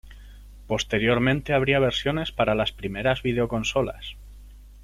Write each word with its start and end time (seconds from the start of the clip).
Posteriormente 0.65 1.53
habría 1.53 1.77
versiones 1.79 2.31
para 2.31 2.55
las 2.55 2.71
primeras 2.71 3.21
videoconsolas. 3.21 4.15